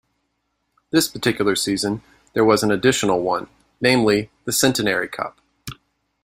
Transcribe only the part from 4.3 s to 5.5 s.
the Centenary Cup.